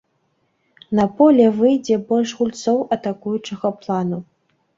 На 0.99 1.03
поле 1.19 1.45
выйдзе 1.59 1.99
больш 2.09 2.33
гульцоў 2.41 2.81
атакуючага 2.99 3.73
плану. 3.85 4.19